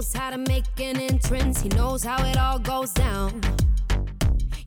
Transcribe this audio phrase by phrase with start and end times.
[0.00, 3.32] knows how to make an entrance, he knows how it all goes down.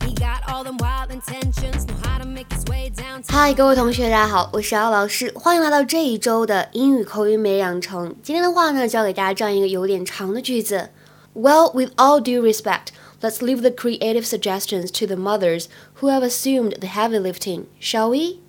[0.06, 3.24] He got all them wild intentions, know how to make his way down.
[3.28, 8.16] 嗨，各位同学，大家好，我是姚老师，欢迎来到这一周的英语口语每日养成。
[8.22, 10.90] 今天的话呢，教给大家这样一个有点长的句子。
[11.34, 12.88] Well, with all due respect,
[13.22, 15.66] let's leave the creative suggestions to the mothers
[16.00, 18.40] who have assumed the heavy lifting, shall we?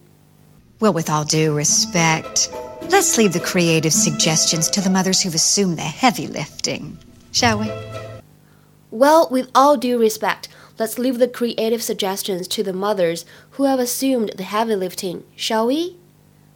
[0.80, 2.50] Well, with all due respect,
[2.88, 6.96] let's leave the creative suggestions to the mothers who've assumed the heavy lifting,
[7.32, 7.70] shall we?
[8.90, 10.48] Well, with all due respect,
[10.78, 15.66] let's leave the creative suggestions to the mothers who have assumed the heavy lifting, shall
[15.66, 15.96] we?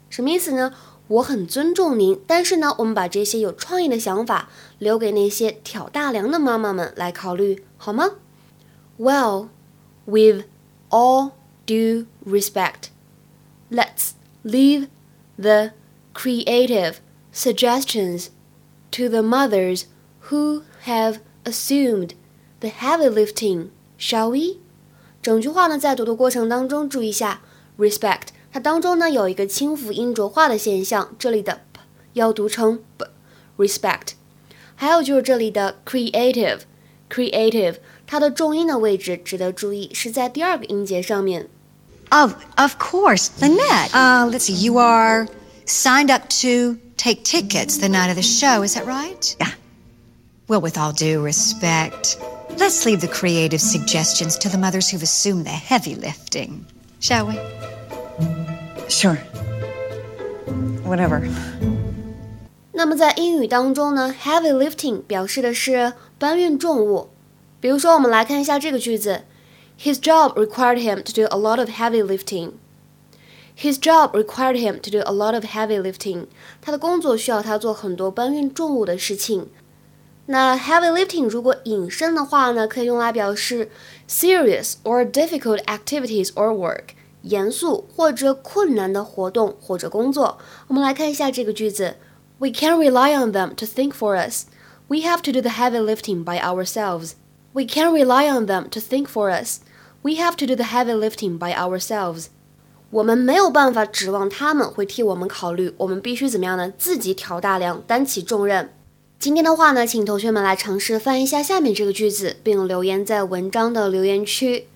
[0.08, 0.72] 什么意思呢？
[1.06, 8.12] 我很尊重您，但是呢，我们把这些有创意的想法留给那些挑大梁的妈妈们来考虑，好吗？
[8.98, 9.48] Well,
[10.06, 10.46] with
[10.88, 11.32] all
[11.66, 12.88] due respect.
[13.70, 14.88] Let's leave
[15.36, 15.72] the
[16.12, 16.96] creative
[17.32, 18.28] suggestions
[18.92, 19.86] to the mothers
[20.30, 22.14] who have assumed
[22.60, 24.58] the heavy lifting, shall we?
[25.20, 27.42] 整句话呢，在读的过程当中，注意一下
[27.78, 31.80] respect，它当中呢有一个清辅音浊化的现象，这里的 p
[32.12, 34.12] 要读成 b，respect。
[34.76, 41.48] 还有就是这里的 creative，creative，它的重音的位置值得注意，是在第二个音节上面。
[42.10, 43.94] Of of course, Lynette.
[43.94, 44.52] Uh, let's see.
[44.52, 45.26] You are
[45.64, 48.62] signed up to take tickets the night of the show.
[48.62, 49.36] Is that right?
[49.40, 49.50] Yeah.
[50.46, 52.18] Well, with all due respect,
[52.58, 56.66] let's leave the creative suggestions to the mothers who've assumed the heavy lifting,
[57.00, 57.38] shall we?
[58.88, 59.18] Sure.
[60.84, 61.28] Whatever.
[62.72, 67.08] 那么在英语当中呢，heavy lifting 表示的是搬运重物。
[67.60, 69.24] 比如说，我们来看一下这个句子。
[69.78, 72.52] his job required him to do a lot of heavy lifting.
[73.56, 76.26] His job required him to do a lot of heavy lifting.
[76.60, 79.48] 他的工作需要他做很多搬运重物的事情。
[80.26, 83.70] 那 heavy lifting 如果引申的话呢，可以用来表示
[84.08, 90.38] serious or difficult activities or work，严肃或者困难的活动或者工作。
[90.68, 91.96] 我们来看一下这个句子：
[92.38, 94.46] We can't rely on them to think for us.
[94.88, 97.12] We have to do the heavy lifting by ourselves.
[97.52, 99.60] We can't rely on them to think for us.
[100.02, 102.26] We have to do the heavy lifting by ourselves.
[102.90, 106.72] 我们没有办法指望他们会替我们考虑，我们必须怎么样呢？
[106.78, 108.70] 自己挑大梁，担起重任。
[109.18, 114.66] 今天的话呢，请同学们来尝试翻译一下下面这个句子，并留言在文章的留言区。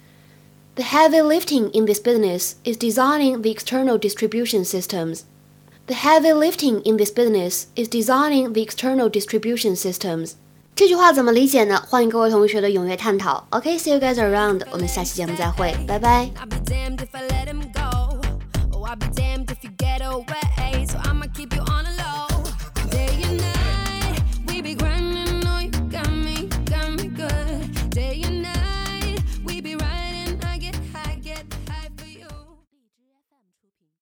[0.75, 5.21] The heavy lifting in this business is designing the external distribution systems.
[5.87, 10.33] The heavy lifting in this business is designing the external distribution systems.
[10.76, 11.80] 这句话怎么理解呢？
[11.88, 13.46] 欢迎各位同学的踊跃探讨。
[13.52, 16.32] OK，see、you guys around，我们下期节目再会，拜拜。
[16.36, 16.58] I'll be
[19.14, 22.33] damned if you get away, so I'ma keep you on low.